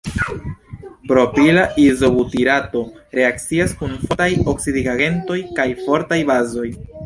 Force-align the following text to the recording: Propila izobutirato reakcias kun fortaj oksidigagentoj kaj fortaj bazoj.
Propila 1.11 1.65
izobutirato 1.83 2.81
reakcias 3.19 3.77
kun 3.83 3.95
fortaj 4.07 4.33
oksidigagentoj 4.55 5.41
kaj 5.61 5.71
fortaj 5.87 6.23
bazoj. 6.33 6.69